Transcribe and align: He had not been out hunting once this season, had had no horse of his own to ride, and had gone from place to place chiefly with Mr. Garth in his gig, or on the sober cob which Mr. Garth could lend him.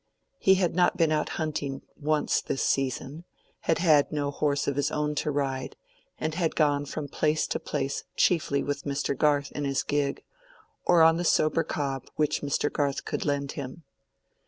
He 0.39 0.55
had 0.55 0.73
not 0.75 0.97
been 0.97 1.11
out 1.11 1.29
hunting 1.37 1.83
once 1.95 2.41
this 2.41 2.63
season, 2.63 3.23
had 3.59 3.77
had 3.77 4.11
no 4.11 4.31
horse 4.31 4.67
of 4.67 4.75
his 4.75 4.89
own 4.89 5.13
to 5.21 5.29
ride, 5.29 5.75
and 6.17 6.33
had 6.33 6.55
gone 6.55 6.85
from 6.85 7.07
place 7.07 7.45
to 7.45 7.59
place 7.59 8.03
chiefly 8.15 8.63
with 8.63 8.81
Mr. 8.83 9.15
Garth 9.15 9.51
in 9.51 9.63
his 9.63 9.83
gig, 9.83 10.23
or 10.85 11.03
on 11.03 11.17
the 11.17 11.23
sober 11.23 11.63
cob 11.63 12.07
which 12.15 12.41
Mr. 12.41 12.73
Garth 12.73 13.05
could 13.05 13.25
lend 13.25 13.51
him. 13.51 13.83